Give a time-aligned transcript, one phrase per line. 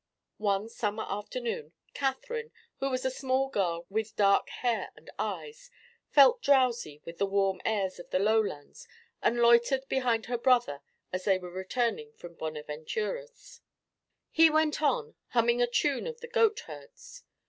[0.39, 5.69] One summer afternoon Catherine, who was a small girl with dark hair and eyes,
[6.09, 8.87] felt drowsy with the warm airs of the lowlands
[9.21, 10.81] and loitered behind her brother
[11.13, 13.61] as they were returning from Bonaventura's.
[14.31, 17.21] He went on, humming a tune of the goatherds.